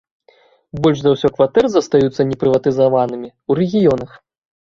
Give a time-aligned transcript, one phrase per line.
[0.83, 4.11] Больш за ўсё кватэр застаюцца непрыватызаванымі ў рэгіёнах.